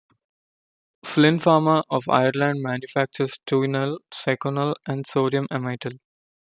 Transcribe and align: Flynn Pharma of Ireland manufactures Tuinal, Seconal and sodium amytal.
Flynn 1.05 1.37
Pharma 1.37 1.83
of 1.91 2.09
Ireland 2.09 2.63
manufactures 2.63 3.37
Tuinal, 3.45 3.99
Seconal 4.11 4.73
and 4.87 5.05
sodium 5.05 5.45
amytal. 5.51 5.99